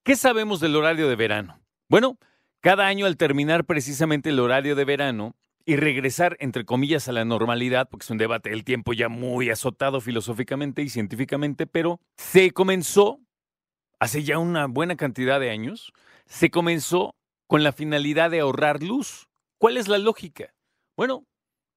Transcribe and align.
¿Qué 0.03 0.15
sabemos 0.15 0.59
del 0.59 0.75
horario 0.75 1.09
de 1.09 1.15
verano? 1.15 1.59
Bueno, 1.89 2.19
cada 2.59 2.85
año 2.85 3.07
al 3.07 3.17
terminar 3.17 3.65
precisamente 3.65 4.29
el 4.29 4.39
horario 4.39 4.75
de 4.75 4.85
verano 4.85 5.35
y 5.65 5.77
regresar, 5.77 6.37
entre 6.39 6.63
comillas, 6.63 7.07
a 7.07 7.11
la 7.11 7.25
normalidad, 7.25 7.89
porque 7.89 8.03
es 8.03 8.11
un 8.11 8.19
debate 8.19 8.51
del 8.51 8.63
tiempo 8.63 8.93
ya 8.93 9.09
muy 9.09 9.49
azotado 9.49 9.99
filosóficamente 9.99 10.83
y 10.83 10.89
científicamente, 10.89 11.65
pero 11.65 11.99
se 12.17 12.51
comenzó 12.51 13.19
hace 13.99 14.23
ya 14.23 14.37
una 14.37 14.67
buena 14.67 14.95
cantidad 14.95 15.39
de 15.39 15.49
años, 15.49 15.93
se 16.25 16.49
comenzó 16.49 17.15
con 17.47 17.63
la 17.63 17.71
finalidad 17.71 18.31
de 18.31 18.41
ahorrar 18.41 18.83
luz. 18.83 19.27
¿Cuál 19.57 19.77
es 19.77 19.87
la 19.87 19.97
lógica? 19.97 20.53
Bueno, 20.95 21.25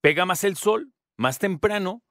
pega 0.01 0.27
más 0.27 0.45
el 0.45 0.56
sol, 0.56 0.92
más 1.16 1.38
temprano, 1.38 2.02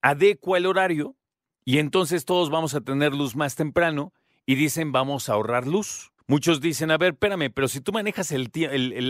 adecua 0.00 0.58
el 0.58 0.66
horario 0.66 1.16
y 1.64 1.78
entonces 1.78 2.24
todos 2.24 2.50
vamos 2.50 2.74
a 2.74 2.80
tener 2.80 3.14
luz 3.14 3.36
más 3.36 3.54
temprano 3.54 4.12
y 4.46 4.56
dicen 4.56 4.92
vamos 4.92 5.28
a 5.28 5.34
ahorrar 5.34 5.66
luz. 5.66 6.12
Muchos 6.26 6.60
dicen, 6.60 6.90
a 6.90 6.98
ver, 6.98 7.12
espérame, 7.12 7.50
pero 7.52 7.68
si 7.68 7.80
tú 7.80 7.92
manejas 7.92 8.32
el, 8.32 8.50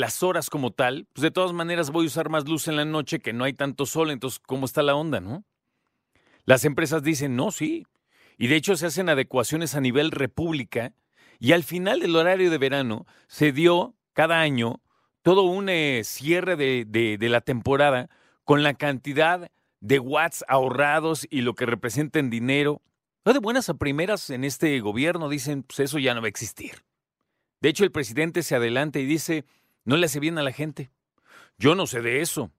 las 0.00 0.22
horas 0.22 0.50
como 0.50 0.72
tal, 0.72 1.06
pues 1.12 1.22
de 1.22 1.30
todas 1.30 1.52
maneras 1.52 1.90
voy 1.90 2.06
a 2.06 2.08
usar 2.08 2.30
más 2.30 2.48
luz 2.48 2.68
en 2.68 2.76
la 2.76 2.84
noche 2.84 3.20
que 3.20 3.32
no 3.32 3.44
hay 3.44 3.52
tanto 3.52 3.86
sol, 3.86 4.10
entonces 4.10 4.40
¿cómo 4.40 4.66
está 4.66 4.82
la 4.82 4.94
onda, 4.94 5.20
no? 5.20 5.44
Las 6.44 6.64
empresas 6.64 7.02
dicen, 7.02 7.36
no, 7.36 7.52
sí. 7.52 7.86
Y 8.38 8.48
de 8.48 8.56
hecho 8.56 8.76
se 8.76 8.86
hacen 8.86 9.08
adecuaciones 9.08 9.74
a 9.74 9.80
nivel 9.80 10.10
república 10.10 10.94
y 11.38 11.52
al 11.52 11.64
final 11.64 12.00
del 12.00 12.16
horario 12.16 12.50
de 12.50 12.58
verano 12.58 13.06
se 13.26 13.52
dio 13.52 13.94
cada 14.12 14.40
año 14.40 14.80
todo 15.22 15.42
un 15.42 15.68
eh, 15.68 16.02
cierre 16.04 16.56
de, 16.56 16.84
de 16.84 17.28
la 17.28 17.40
temporada 17.40 18.10
con 18.44 18.62
la 18.62 18.74
cantidad 18.74 19.50
de 19.80 19.98
watts 19.98 20.44
ahorrados 20.48 21.26
y 21.30 21.42
lo 21.42 21.54
que 21.54 21.66
representa 21.66 22.18
en 22.18 22.30
dinero. 22.30 22.82
No 23.24 23.32
de 23.32 23.38
buenas 23.38 23.68
a 23.68 23.74
primeras 23.74 24.30
en 24.30 24.44
este 24.44 24.78
gobierno 24.80 25.28
dicen, 25.28 25.62
pues 25.62 25.80
eso 25.80 25.98
ya 25.98 26.14
no 26.14 26.20
va 26.20 26.26
a 26.26 26.28
existir. 26.28 26.84
De 27.60 27.68
hecho, 27.68 27.84
el 27.84 27.92
presidente 27.92 28.42
se 28.42 28.56
adelanta 28.56 28.98
y 28.98 29.06
dice, 29.06 29.44
no 29.84 29.96
le 29.96 30.06
hace 30.06 30.20
bien 30.20 30.38
a 30.38 30.42
la 30.42 30.52
gente. 30.52 30.90
Yo 31.58 31.74
no 31.74 31.86
sé 31.86 32.00
de 32.00 32.20
eso. 32.20 32.50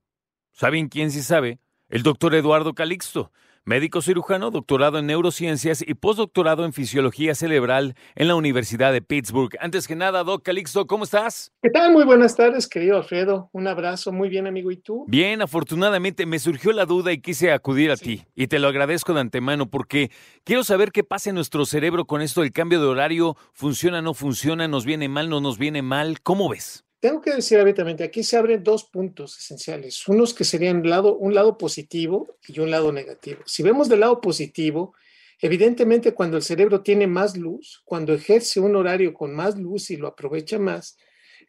¿Saben 0.52 0.88
quién 0.88 1.10
sí 1.10 1.22
sabe? 1.22 1.58
El 1.88 2.02
doctor 2.02 2.34
Eduardo 2.34 2.74
Calixto, 2.74 3.32
médico 3.64 4.02
cirujano, 4.02 4.50
doctorado 4.50 4.98
en 4.98 5.06
neurociencias 5.06 5.82
y 5.86 5.94
postdoctorado 5.94 6.64
en 6.64 6.72
fisiología 6.72 7.34
cerebral 7.34 7.94
en 8.14 8.28
la 8.28 8.34
Universidad 8.34 8.92
de 8.92 9.02
Pittsburgh. 9.02 9.56
Antes 9.60 9.88
que 9.88 9.96
nada, 9.96 10.22
Doc 10.22 10.44
Calixto, 10.44 10.86
¿cómo 10.86 11.04
estás? 11.04 11.52
¿Qué 11.62 11.70
tal? 11.70 11.92
Muy 11.92 12.04
buenas 12.04 12.36
tardes, 12.36 12.68
querido 12.68 12.98
Alfredo. 12.98 13.48
Un 13.52 13.66
abrazo, 13.66 14.12
muy 14.12 14.28
bien, 14.28 14.46
amigo. 14.46 14.70
¿Y 14.70 14.76
tú? 14.76 15.04
Bien, 15.08 15.40
afortunadamente 15.40 16.26
me 16.26 16.38
surgió 16.38 16.72
la 16.72 16.84
duda 16.84 17.12
y 17.12 17.20
quise 17.20 17.52
acudir 17.52 17.90
a 17.90 17.96
ti. 17.96 18.24
Y 18.34 18.48
te 18.48 18.58
lo 18.58 18.68
agradezco 18.68 19.14
de 19.14 19.20
antemano 19.20 19.70
porque 19.70 20.10
quiero 20.44 20.64
saber 20.64 20.92
qué 20.92 21.04
pasa 21.04 21.30
en 21.30 21.36
nuestro 21.36 21.64
cerebro 21.64 22.04
con 22.04 22.20
esto 22.20 22.42
del 22.42 22.52
cambio 22.52 22.80
de 22.80 22.86
horario. 22.86 23.36
¿Funciona, 23.52 24.02
no 24.02 24.14
funciona? 24.14 24.68
¿Nos 24.68 24.84
viene 24.84 25.08
mal, 25.08 25.30
no 25.30 25.40
nos 25.40 25.58
viene 25.58 25.82
mal? 25.82 26.20
¿Cómo 26.20 26.48
ves? 26.48 26.83
Tengo 27.04 27.20
que 27.20 27.34
decir 27.34 27.58
abiertamente, 27.58 28.02
aquí 28.02 28.22
se 28.22 28.38
abren 28.38 28.64
dos 28.64 28.84
puntos 28.84 29.36
esenciales, 29.36 30.08
unos 30.08 30.32
que 30.32 30.42
serían 30.42 30.88
lado, 30.88 31.18
un 31.18 31.34
lado 31.34 31.58
positivo 31.58 32.38
y 32.48 32.60
un 32.60 32.70
lado 32.70 32.92
negativo. 32.92 33.42
Si 33.44 33.62
vemos 33.62 33.90
del 33.90 34.00
lado 34.00 34.22
positivo, 34.22 34.94
evidentemente 35.38 36.14
cuando 36.14 36.38
el 36.38 36.42
cerebro 36.42 36.80
tiene 36.80 37.06
más 37.06 37.36
luz, 37.36 37.82
cuando 37.84 38.14
ejerce 38.14 38.58
un 38.58 38.74
horario 38.74 39.12
con 39.12 39.34
más 39.34 39.58
luz 39.58 39.90
y 39.90 39.98
lo 39.98 40.08
aprovecha 40.08 40.58
más, 40.58 40.96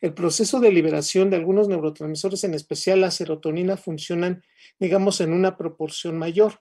el 0.02 0.14
proceso 0.14 0.60
de 0.60 0.74
liberación 0.74 1.30
de 1.30 1.38
algunos 1.38 1.70
neurotransmisores, 1.70 2.44
en 2.44 2.54
especial 2.54 3.00
la 3.00 3.12
serotonina, 3.12 3.78
funcionan, 3.78 4.44
digamos, 4.78 5.22
en 5.22 5.32
una 5.32 5.56
proporción 5.56 6.18
mayor. 6.18 6.60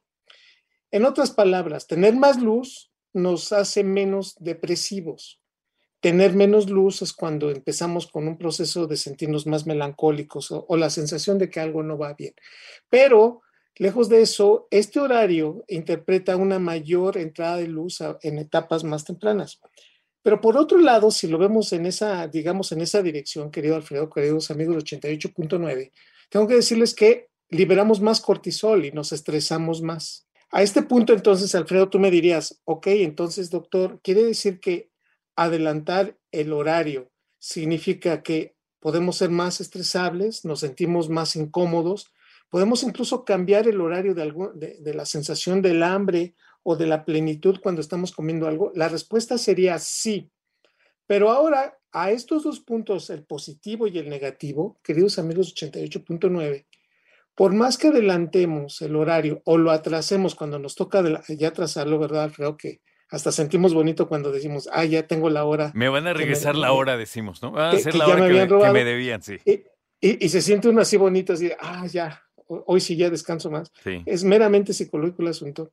En 0.92 1.04
otras 1.04 1.32
palabras, 1.32 1.88
tener 1.88 2.14
más 2.14 2.40
luz 2.40 2.92
nos 3.12 3.50
hace 3.50 3.82
menos 3.82 4.36
depresivos 4.38 5.40
tener 6.04 6.34
menos 6.34 6.68
luz 6.68 7.00
es 7.00 7.14
cuando 7.14 7.50
empezamos 7.50 8.06
con 8.06 8.28
un 8.28 8.36
proceso 8.36 8.86
de 8.86 8.98
sentirnos 8.98 9.46
más 9.46 9.64
melancólicos 9.64 10.50
o, 10.50 10.76
la 10.76 10.90
sensación 10.90 11.38
de 11.38 11.48
que 11.48 11.60
algo 11.60 11.82
no 11.82 11.96
va 11.96 12.12
bien. 12.12 12.34
Pero, 12.90 13.40
lejos 13.76 14.10
de 14.10 14.20
eso, 14.20 14.68
este 14.70 15.00
horario 15.00 15.64
interpreta 15.66 16.36
una 16.36 16.58
mayor 16.58 17.16
entrada 17.16 17.56
de 17.56 17.68
luz 17.68 18.02
en 18.20 18.36
etapas 18.38 18.84
más 18.84 19.06
tempranas. 19.06 19.62
Pero 20.20 20.42
por 20.42 20.58
otro 20.58 20.76
lado, 20.76 21.10
si 21.10 21.26
lo 21.26 21.38
vemos 21.38 21.72
en 21.72 21.86
esa, 21.86 22.28
digamos, 22.28 22.70
en 22.72 22.82
esa 22.82 23.00
dirección, 23.00 23.50
querido 23.50 23.74
Alfredo, 23.74 24.10
queridos 24.10 24.50
amigos 24.50 24.76
de 24.76 24.98
88.9, 24.98 25.90
tengo 26.28 26.46
que 26.46 26.56
decirles 26.56 26.94
que 26.94 27.28
liberamos 27.48 28.02
más 28.02 28.20
cortisol 28.20 28.84
y 28.84 28.92
nos 28.92 29.12
estresamos 29.12 29.80
más. 29.80 30.28
A 30.50 30.62
este 30.62 30.82
punto, 30.82 31.14
entonces, 31.14 31.54
Alfredo, 31.54 31.88
tú 31.88 31.98
me 31.98 32.10
dirías, 32.10 32.60
ok, 32.64 32.88
entonces, 32.88 33.48
doctor, 33.48 34.00
quiere 34.02 34.22
decir 34.22 34.60
que 34.60 34.92
adelantar 35.36 36.16
el 36.30 36.52
horario 36.52 37.10
significa 37.38 38.22
que 38.22 38.54
podemos 38.80 39.16
ser 39.16 39.30
más 39.30 39.60
estresables, 39.60 40.44
nos 40.44 40.60
sentimos 40.60 41.08
más 41.08 41.36
incómodos, 41.36 42.12
podemos 42.50 42.82
incluso 42.82 43.24
cambiar 43.24 43.66
el 43.66 43.80
horario 43.80 44.14
de, 44.14 44.78
de, 44.80 44.94
la 44.94 45.06
sensación 45.06 45.62
del 45.62 45.82
hambre 45.82 46.34
o 46.62 46.76
de 46.76 46.86
la 46.86 47.04
plenitud 47.04 47.60
cuando 47.62 47.80
estamos 47.80 48.12
comiendo 48.12 48.46
algo. 48.46 48.72
La 48.74 48.88
respuesta 48.88 49.38
sería 49.38 49.78
sí. 49.78 50.30
Pero 51.06 51.30
ahora, 51.30 51.78
a 51.92 52.10
estos 52.10 52.44
dos 52.44 52.60
puntos, 52.60 53.10
el 53.10 53.24
positivo 53.24 53.86
y 53.86 53.98
el 53.98 54.08
negativo, 54.08 54.78
queridos 54.82 55.18
amigos 55.18 55.54
88.9, 55.54 56.66
por 57.34 57.52
más 57.52 57.78
que 57.78 57.88
adelantemos 57.88 58.80
el 58.82 58.96
horario 58.96 59.42
o 59.44 59.58
lo 59.58 59.70
atrasemos 59.70 60.34
cuando 60.34 60.58
nos 60.58 60.74
toca 60.74 61.02
ya 61.28 61.48
atrasarlo, 61.48 61.98
¿verdad, 61.98 62.24
Alfredo? 62.24 62.56
Que 62.56 62.80
hasta 63.10 63.32
sentimos 63.32 63.74
bonito 63.74 64.08
cuando 64.08 64.32
decimos, 64.32 64.68
ah, 64.72 64.84
ya 64.84 65.06
tengo 65.06 65.30
la 65.30 65.44
hora. 65.44 65.70
Me 65.74 65.88
van 65.88 66.06
a 66.06 66.14
regresar 66.14 66.56
la 66.56 66.72
hora, 66.72 66.96
decimos, 66.96 67.42
¿no? 67.42 67.52
Van 67.52 67.74
a 67.74 67.78
hacer 67.78 67.94
la 67.94 68.06
hora 68.08 68.28
que 68.28 68.72
me, 68.72 68.84
debían, 68.84 69.22
sí. 69.22 69.38
Y, 70.00 70.28
se 70.28 70.42
siente 70.42 70.68
uno 70.68 70.80
así 70.80 70.96
bonito, 70.96 71.32
así, 71.32 71.50
ah, 71.60 71.86
ya, 71.86 72.22
hoy 72.46 72.80
sí 72.80 72.96
ya 72.96 73.10
descanso 73.10 73.50
más. 73.50 73.72
Es 74.06 74.24
meramente 74.24 74.72
psicológico 74.72 75.22
el 75.22 75.28
asunto. 75.28 75.72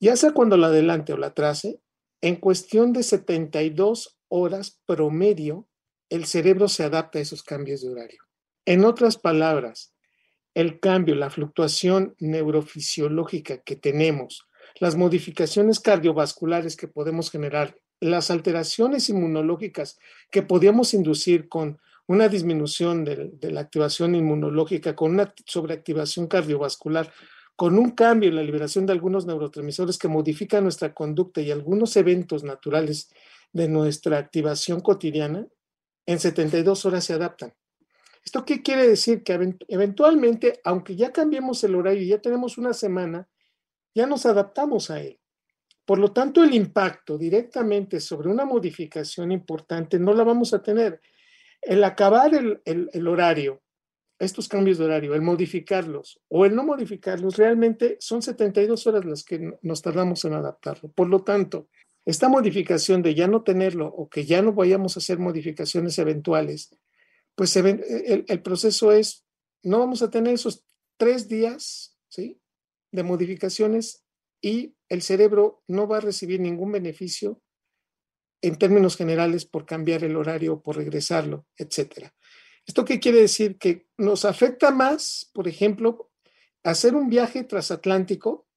Ya 0.00 0.16
sea 0.16 0.32
cuando 0.32 0.56
la 0.56 0.68
adelante 0.68 1.12
o 1.12 1.16
la 1.16 1.28
atrase, 1.28 1.80
en 2.20 2.36
cuestión 2.36 2.92
de 2.92 3.02
72 3.02 4.18
horas 4.28 4.80
promedio, 4.86 5.68
el 6.08 6.24
cerebro 6.26 6.68
se 6.68 6.84
adapta 6.84 7.18
a 7.18 7.22
esos 7.22 7.42
cambios 7.42 7.82
de 7.82 7.90
horario. 7.90 8.22
En 8.64 8.84
otras 8.84 9.16
palabras, 9.16 9.94
el 10.54 10.80
cambio, 10.80 11.14
la 11.14 11.30
fluctuación 11.30 12.14
neurofisiológica 12.18 13.58
que 13.58 13.76
tenemos 13.76 14.47
las 14.80 14.96
modificaciones 14.96 15.80
cardiovasculares 15.80 16.76
que 16.76 16.88
podemos 16.88 17.30
generar, 17.30 17.76
las 18.00 18.30
alteraciones 18.30 19.08
inmunológicas 19.08 19.98
que 20.30 20.42
podíamos 20.42 20.94
inducir 20.94 21.48
con 21.48 21.78
una 22.06 22.28
disminución 22.28 23.04
de, 23.04 23.36
la 23.50 23.60
activación 23.60 24.14
inmunológica, 24.14 24.96
con 24.96 25.12
una 25.12 25.34
sobreactivación 25.44 26.26
cardiovascular, 26.26 27.12
con 27.54 27.78
un 27.78 27.90
cambio 27.90 28.30
en 28.30 28.36
la 28.36 28.42
liberación 28.42 28.86
de 28.86 28.92
algunos 28.92 29.26
neurotransmisores 29.26 29.98
que 29.98 30.08
modifican 30.08 30.62
nuestra 30.62 30.94
conducta 30.94 31.40
y 31.40 31.50
algunos 31.50 31.96
eventos 31.96 32.44
naturales 32.44 33.10
de 33.52 33.68
nuestra 33.68 34.18
activación 34.18 34.80
cotidiana, 34.80 35.46
en 36.06 36.18
72 36.18 36.86
horas 36.86 37.04
se 37.04 37.12
adaptan. 37.12 37.52
¿Esto 38.24 38.44
qué 38.44 38.62
quiere 38.62 38.86
decir? 38.86 39.22
Que 39.22 39.56
eventualmente, 39.68 40.60
aunque 40.64 40.96
ya 40.96 41.12
cambiemos 41.12 41.62
el 41.64 41.74
horario 41.74 42.02
y 42.02 42.08
ya 42.08 42.20
tenemos 42.20 42.56
una 42.58 42.72
semana, 42.72 43.28
ya 43.94 44.06
nos 44.06 44.26
adaptamos 44.26 44.90
a 44.90 45.00
él. 45.00 45.18
Por 45.88 45.98
lo 45.98 46.12
tanto, 46.12 46.44
el 46.44 46.52
impacto 46.52 47.16
directamente 47.16 47.98
sobre 47.98 48.28
una 48.28 48.44
modificación 48.44 49.32
importante 49.32 49.98
no 49.98 50.12
la 50.12 50.22
vamos 50.22 50.52
a 50.52 50.62
tener. 50.62 51.00
El 51.62 51.82
acabar 51.82 52.32
el, 52.34 53.08
horario, 53.08 53.62
estos 54.18 54.48
cambios 54.48 54.76
de 54.76 54.84
horario, 54.84 55.14
el 55.14 55.22
modificarlos 55.22 56.20
o 56.28 56.44
el 56.44 56.54
no 56.54 56.62
modificarlos, 56.62 57.38
realmente 57.38 57.96
son 58.00 58.20
72 58.20 58.86
horas 58.86 59.06
las 59.06 59.24
que 59.24 59.52
nos 59.62 59.80
tardamos 59.80 60.22
en 60.26 60.34
adaptarlo. 60.34 60.90
Por 60.90 61.08
lo 61.08 61.24
tanto, 61.24 61.68
esta 62.04 62.28
modificación 62.28 63.00
de 63.00 63.14
ya 63.14 63.26
no 63.26 63.42
tenerlo 63.42 63.86
o 63.86 64.10
que 64.10 64.26
ya 64.26 64.42
no 64.42 64.52
vayamos 64.52 64.96
a 64.96 65.00
hacer 65.00 65.18
modificaciones 65.18 65.98
eventuales, 65.98 66.68
pues 67.34 67.56
el, 67.56 68.26
el 68.28 68.42
proceso 68.42 68.92
es, 68.92 69.24
no 69.62 69.78
vamos 69.78 70.02
a 70.02 70.10
tener 70.10 70.34
esos 70.34 70.66
tres 70.98 71.28
días, 71.28 71.96
¿sí? 72.08 72.38
De 72.92 73.02
modificaciones 73.02 74.04
y 74.40 74.76
el 74.88 75.02
cerebro 75.02 75.62
no 75.66 75.86
va 75.86 75.98
a 75.98 76.00
recibir 76.00 76.40
ningún 76.40 76.72
beneficio 76.72 77.42
en 78.40 78.56
términos 78.56 78.96
generales 78.96 79.44
por 79.44 79.66
cambiar 79.66 80.04
el 80.04 80.16
horario, 80.16 80.62
por 80.62 80.76
regresarlo, 80.76 81.46
etc. 81.56 82.10
¿Esto 82.66 82.84
qué 82.84 83.00
quiere 83.00 83.20
decir? 83.20 83.58
Que 83.58 83.88
nos 83.96 84.24
afecta 84.24 84.70
más, 84.70 85.30
por 85.34 85.48
ejemplo, 85.48 86.10
hacer 86.62 86.94
un 86.94 87.08
viaje 87.08 87.44
transatlántico 87.44 88.48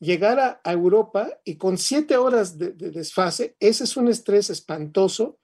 llegar 0.00 0.60
a, 0.64 0.72
Europa 0.72 1.28
y 1.44 1.56
con 1.56 1.78
siete 1.78 2.16
horas 2.16 2.58
de, 2.58 2.72
desfase, 2.72 3.54
ese 3.60 3.84
es 3.84 3.96
un 3.96 4.08
estrés 4.08 4.50
espantoso 4.50 5.38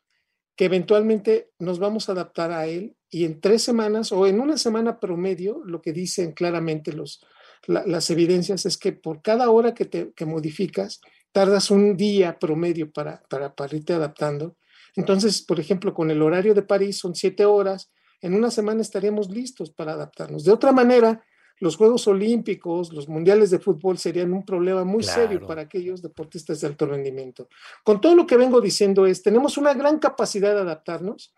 que 0.57 0.65
eventualmente 0.65 1.53
nos 1.59 1.79
vamos 1.79 2.09
a 2.09 2.13
adaptar 2.13 2.51
a 2.51 2.67
él 2.67 2.97
y 3.11 3.25
en 3.27 3.41
tres 3.41 3.63
semanas 3.63 4.11
o 4.11 4.27
en 4.27 4.41
una 4.41 4.57
semana 4.57 4.99
promedio, 4.99 5.63
lo 5.65 5.83
que 5.83 5.93
dicen 5.93 6.33
claramente 6.33 6.93
los, 6.93 7.23
las 7.67 8.11
evidencias 8.11 8.67
es 8.67 8.77
que 8.77 8.93
por 8.93 9.23
cada 9.23 9.51
hora 9.51 9.75
que, 9.75 9.85
te, 9.85 10.13
que 10.13 10.25
modificas, 10.25 11.01
tardas 11.33 11.71
un 11.71 11.97
día 11.97 12.39
promedio 12.39 12.91
para, 12.91 13.23
para, 13.29 13.55
para 13.55 13.77
irte 13.77 13.93
adaptando. 13.93 14.57
Entonces, 14.95 15.43
por 15.43 15.61
ejemplo, 15.61 15.93
con 15.93 16.11
el 16.11 16.23
horario 16.23 16.55
de 16.55 16.63
París 16.63 16.99
son 16.99 17.15
siete 17.15 17.45
horas, 17.45 17.93
en 18.23 18.35
una 18.35 18.51
semana 18.51 18.81
estaríamos 18.81 19.31
listos 19.31 19.71
para 19.71 19.93
adaptarnos. 19.93 20.45
De 20.45 20.53
otra 20.53 20.73
manera, 20.73 21.23
los 21.59 21.77
Juegos 21.77 22.07
Olímpicos, 22.07 22.93
los 22.93 23.09
Mundiales 23.09 23.51
de 23.51 23.59
Fútbol 23.59 23.99
serían 23.99 24.33
un 24.33 24.45
problema 24.45 24.85
muy 24.85 25.03
serio 25.03 25.47
para 25.47 25.63
aquellos 25.63 26.03
deportistas 26.03 26.61
de 26.61 26.67
alto 26.67 26.87
rendimiento. 26.87 27.49
Con 27.83 28.01
todo 28.01 28.15
lo 28.15 28.27
que 28.27 28.37
vengo 28.37 28.61
diciendo 28.61 29.07
es, 29.07 29.23
tenemos 29.23 29.57
una 29.57 29.75
gran 29.75 29.99
capacidad 29.99 30.55
de 30.55 30.61
adaptarnos 30.61 31.35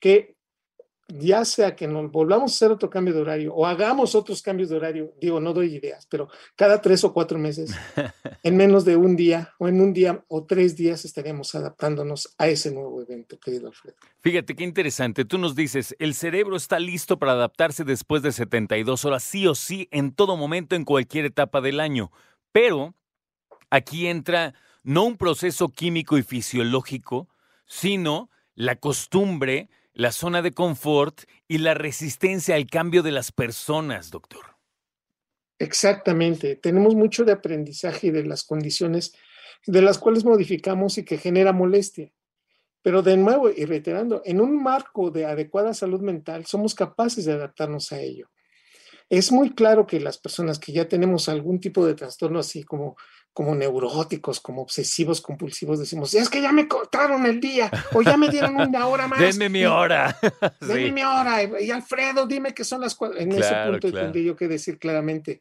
que 0.00 0.36
ya 1.18 1.44
sea 1.44 1.74
que 1.76 1.86
nos 1.86 2.10
volvamos 2.10 2.52
a 2.52 2.54
hacer 2.54 2.70
otro 2.70 2.90
cambio 2.90 3.14
de 3.14 3.20
horario 3.20 3.54
o 3.54 3.66
hagamos 3.66 4.14
otros 4.14 4.42
cambios 4.42 4.68
de 4.68 4.76
horario, 4.76 5.14
digo, 5.20 5.40
no 5.40 5.52
doy 5.52 5.74
ideas, 5.74 6.06
pero 6.06 6.28
cada 6.56 6.80
tres 6.80 7.04
o 7.04 7.12
cuatro 7.12 7.38
meses, 7.38 7.74
en 8.42 8.56
menos 8.56 8.84
de 8.84 8.96
un 8.96 9.16
día 9.16 9.54
o 9.58 9.68
en 9.68 9.80
un 9.80 9.92
día 9.92 10.24
o 10.28 10.44
tres 10.44 10.76
días 10.76 11.04
estaríamos 11.04 11.54
adaptándonos 11.54 12.34
a 12.38 12.48
ese 12.48 12.72
nuevo 12.72 13.02
evento, 13.02 13.38
querido 13.38 13.68
Alfredo. 13.68 13.96
Fíjate 14.20 14.54
qué 14.54 14.64
interesante, 14.64 15.24
tú 15.24 15.38
nos 15.38 15.54
dices, 15.54 15.94
el 15.98 16.14
cerebro 16.14 16.56
está 16.56 16.78
listo 16.78 17.18
para 17.18 17.32
adaptarse 17.32 17.84
después 17.84 18.22
de 18.22 18.32
72 18.32 19.04
horas, 19.04 19.22
sí 19.22 19.46
o 19.46 19.54
sí, 19.54 19.88
en 19.90 20.12
todo 20.12 20.36
momento, 20.36 20.76
en 20.76 20.84
cualquier 20.84 21.24
etapa 21.24 21.60
del 21.60 21.80
año, 21.80 22.10
pero 22.52 22.94
aquí 23.70 24.06
entra 24.06 24.54
no 24.82 25.04
un 25.04 25.16
proceso 25.16 25.68
químico 25.68 26.18
y 26.18 26.22
fisiológico, 26.22 27.28
sino 27.66 28.30
la 28.54 28.76
costumbre, 28.76 29.70
la 30.00 30.12
zona 30.12 30.40
de 30.40 30.52
confort 30.52 31.24
y 31.46 31.58
la 31.58 31.74
resistencia 31.74 32.54
al 32.54 32.66
cambio 32.66 33.02
de 33.02 33.10
las 33.10 33.32
personas, 33.32 34.10
doctor. 34.10 34.56
Exactamente. 35.58 36.56
Tenemos 36.56 36.94
mucho 36.94 37.26
de 37.26 37.32
aprendizaje 37.32 38.10
de 38.10 38.24
las 38.24 38.42
condiciones 38.44 39.12
de 39.66 39.82
las 39.82 39.98
cuales 39.98 40.24
modificamos 40.24 40.96
y 40.96 41.04
que 41.04 41.18
genera 41.18 41.52
molestia. 41.52 42.10
Pero 42.80 43.02
de 43.02 43.18
nuevo, 43.18 43.50
y 43.50 43.66
reiterando, 43.66 44.22
en 44.24 44.40
un 44.40 44.62
marco 44.62 45.10
de 45.10 45.26
adecuada 45.26 45.74
salud 45.74 46.00
mental 46.00 46.46
somos 46.46 46.74
capaces 46.74 47.26
de 47.26 47.34
adaptarnos 47.34 47.92
a 47.92 48.00
ello. 48.00 48.30
Es 49.10 49.30
muy 49.30 49.50
claro 49.50 49.86
que 49.86 50.00
las 50.00 50.16
personas 50.16 50.58
que 50.58 50.72
ya 50.72 50.88
tenemos 50.88 51.28
algún 51.28 51.60
tipo 51.60 51.84
de 51.84 51.94
trastorno 51.94 52.38
así 52.38 52.64
como 52.64 52.96
como 53.40 53.54
neuróticos, 53.54 54.38
como 54.38 54.60
obsesivos 54.60 55.22
compulsivos, 55.22 55.78
decimos, 55.78 56.12
es 56.12 56.28
que 56.28 56.42
ya 56.42 56.52
me 56.52 56.68
cortaron 56.68 57.24
el 57.24 57.40
día 57.40 57.70
o 57.94 58.02
ya 58.02 58.18
me 58.18 58.28
dieron 58.28 58.54
una 58.54 58.86
hora 58.86 59.08
más. 59.08 59.18
Denme 59.18 59.48
mi 59.48 59.64
hora. 59.64 60.14
Denme 60.60 60.92
mi 60.92 61.02
hora. 61.02 61.42
Y 61.58 61.70
Alfredo, 61.70 62.26
dime 62.26 62.52
que 62.52 62.64
son 62.64 62.82
las 62.82 62.94
cuatro. 62.94 63.18
En 63.18 63.32
ese 63.32 63.54
punto 63.64 63.90
tendría 63.90 64.24
yo 64.24 64.36
que 64.36 64.46
decir 64.46 64.78
claramente, 64.78 65.40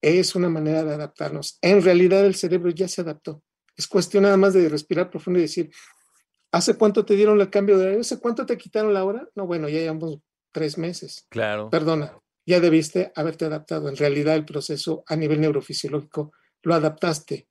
es 0.00 0.34
una 0.34 0.48
manera 0.48 0.82
de 0.82 0.94
adaptarnos. 0.94 1.58
En 1.60 1.82
realidad 1.82 2.24
el 2.24 2.36
cerebro 2.36 2.70
ya 2.70 2.88
se 2.88 3.02
adaptó. 3.02 3.42
Es 3.76 3.86
cuestión 3.86 4.22
nada 4.22 4.38
más 4.38 4.54
de 4.54 4.66
respirar 4.70 5.10
profundo 5.10 5.38
y 5.38 5.42
decir, 5.42 5.70
¿hace 6.52 6.74
cuánto 6.78 7.04
te 7.04 7.16
dieron 7.16 7.38
el 7.38 7.50
cambio 7.50 7.76
de 7.76 7.82
horario? 7.82 8.00
¿Hace 8.00 8.18
cuánto 8.18 8.46
te 8.46 8.56
quitaron 8.56 8.94
la 8.94 9.04
hora? 9.04 9.28
No, 9.34 9.46
bueno, 9.46 9.68
ya 9.68 9.80
llevamos 9.80 10.20
tres 10.52 10.78
meses. 10.78 11.26
Claro. 11.28 11.68
Perdona, 11.68 12.18
ya 12.46 12.60
debiste 12.60 13.12
haberte 13.14 13.44
adaptado. 13.44 13.90
En 13.90 13.96
realidad 13.96 14.36
el 14.36 14.46
proceso 14.46 15.04
a 15.06 15.16
nivel 15.16 15.42
neurofisiológico 15.42 16.32
lo 16.64 16.74
adaptaste 16.74 17.48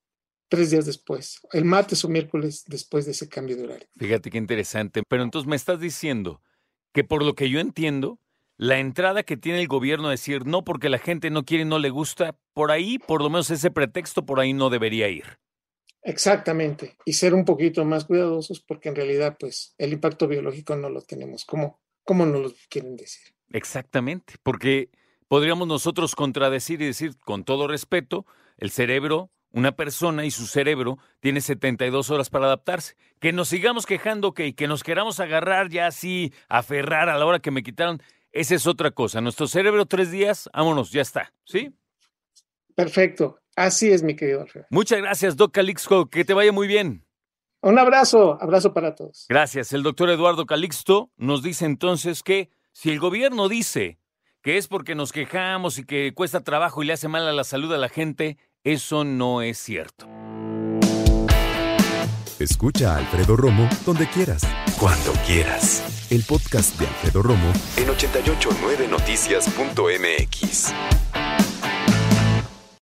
tres 0.50 0.70
días 0.70 0.86
después, 0.86 1.40
el 1.52 1.66
martes 1.66 2.06
o 2.06 2.10
miércoles 2.10 2.64
después 2.68 3.06
de 3.06 3.12
ese 3.12 3.28
cambio 3.28 3.56
de 3.56 3.64
horario. 3.64 3.88
Fíjate 3.98 4.30
qué 4.30 4.38
interesante. 4.38 5.02
Pero 5.08 5.24
entonces 5.24 5.48
me 5.48 5.56
estás 5.56 5.80
diciendo 5.80 6.42
que 6.92 7.04
por 7.04 7.24
lo 7.24 7.34
que 7.34 7.50
yo 7.50 7.60
entiendo, 7.60 8.20
la 8.58 8.78
entrada 8.78 9.24
que 9.24 9.36
tiene 9.36 9.62
el 9.62 9.68
gobierno 9.68 10.10
a 10.10 10.12
decir 10.12 10.46
no 10.46 10.64
porque 10.64 10.90
la 10.90 11.00
gente 11.00 11.32
no 11.32 11.44
quiere 11.44 11.64
y 11.64 11.68
no 11.68 11.80
le 11.80 11.90
gusta, 11.90 12.38
por 12.54 12.70
ahí, 12.70 13.00
por 13.00 13.24
lo 13.24 13.32
menos 13.32 13.50
ese 13.50 13.72
pretexto, 13.72 14.26
por 14.26 14.40
ahí 14.40 14.54
no 14.54 14.70
debería 14.70 15.10
ir. 15.10 15.40
Exactamente. 16.04 16.98
Y 17.06 17.14
ser 17.14 17.34
un 17.34 17.46
poquito 17.46 17.84
más 17.86 18.06
cuidadosos 18.06 18.60
porque 18.60 18.90
en 18.90 18.96
realidad, 18.96 19.38
pues, 19.40 19.74
el 19.78 19.94
impacto 19.94 20.28
biológico 20.28 20.76
no 20.76 20.90
lo 20.90 21.02
tenemos. 21.02 21.46
¿Cómo, 21.46 21.82
cómo 22.04 22.26
nos 22.26 22.42
lo 22.42 22.54
quieren 22.70 22.96
decir? 22.96 23.34
Exactamente. 23.50 24.36
Porque 24.44 24.90
podríamos 25.34 25.68
nosotros 25.68 26.14
contradecir 26.14 26.80
y 26.84 26.86
decir, 26.86 27.18
con 27.18 27.44
todo 27.44 27.68
respeto, 27.68 28.28
el 28.60 28.70
cerebro, 28.70 29.32
una 29.52 29.72
persona 29.72 30.26
y 30.26 30.30
su 30.30 30.46
cerebro 30.46 31.00
tiene 31.22 31.42
72 31.42 32.12
horas 32.12 32.30
para 32.30 32.46
adaptarse. 32.46 32.96
Que 33.20 33.34
nos 33.34 33.48
sigamos 33.48 33.88
quejando, 33.88 34.36
que, 34.36 34.54
que 34.54 34.68
nos 34.68 34.84
queramos 34.84 35.20
agarrar 35.20 35.70
ya 35.70 35.88
así, 35.88 36.32
aferrar 36.50 37.10
a 37.10 37.18
la 37.18 37.26
hora 37.26 37.40
que 37.40 37.50
me 37.50 37.64
quitaron, 37.64 38.00
esa 38.32 38.54
es 38.54 38.68
otra 38.68 38.92
cosa. 38.92 39.22
Nuestro 39.22 39.48
cerebro 39.48 39.88
tres 39.88 40.12
días, 40.12 40.52
vámonos, 40.54 40.92
ya 40.92 41.02
está, 41.02 41.34
¿sí? 41.46 41.74
Perfecto. 42.76 43.40
Así 43.56 43.90
es, 43.92 44.04
mi 44.04 44.16
querido 44.16 44.42
Alfredo. 44.42 44.68
Muchas 44.70 45.00
gracias, 45.02 45.36
Doc 45.36 45.52
Calixto. 45.52 46.12
Que 46.12 46.24
te 46.26 46.36
vaya 46.36 46.52
muy 46.52 46.68
bien. 46.68 47.08
Un 47.64 47.80
abrazo, 47.80 48.38
abrazo 48.40 48.72
para 48.72 48.94
todos. 48.94 49.26
Gracias. 49.30 49.74
El 49.74 49.82
doctor 49.82 50.12
Eduardo 50.12 50.46
Calixto 50.46 51.10
nos 51.18 51.42
dice 51.42 51.66
entonces 51.66 52.22
que 52.22 52.52
si 52.72 52.92
el 52.92 53.00
gobierno 53.00 53.50
dice 53.50 53.98
que 54.44 54.58
es 54.58 54.68
porque 54.68 54.94
nos 54.94 55.14
quejamos 55.14 55.80
y 55.80 55.86
que 55.86 56.14
cuesta 56.14 56.42
trabajo 56.42 56.84
y 56.84 56.86
le 56.86 56.94
hace 56.94 57.08
mal 57.08 57.28
a 57.28 57.32
la 57.32 57.46
salud 57.46 57.74
a 57.74 57.78
la 57.78 57.90
gente, 57.90 58.38
eso 58.64 59.04
no 59.06 59.42
es 59.42 59.58
cierto. 59.58 60.08
Escucha 62.40 62.96
a 62.96 62.98
Alfredo 62.98 63.38
Romo 63.38 63.70
donde 63.86 64.08
quieras. 64.08 64.42
Cuando 64.78 65.14
quieras. 65.26 66.12
El 66.12 66.24
podcast 66.24 66.78
de 66.78 66.88
Alfredo 66.88 67.24
Romo 67.24 67.54
en 67.78 67.88
889noticias.mx. 67.88 70.74